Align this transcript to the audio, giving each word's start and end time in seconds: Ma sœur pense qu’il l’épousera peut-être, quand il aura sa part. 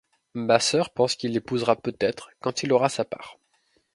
Ma 0.33 0.59
sœur 0.59 0.89
pense 0.89 1.15
qu’il 1.15 1.33
l’épousera 1.33 1.75
peut-être, 1.75 2.31
quand 2.39 2.63
il 2.63 2.73
aura 2.73 2.89
sa 2.89 3.05
part. 3.05 3.37